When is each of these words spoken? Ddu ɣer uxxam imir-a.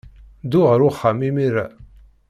Ddu 0.43 0.61
ɣer 0.69 0.79
uxxam 0.89 1.19
imir-a. 1.29 1.65